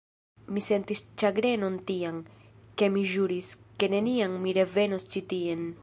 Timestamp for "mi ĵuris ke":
2.97-3.93